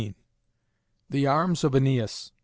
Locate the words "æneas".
1.75-2.31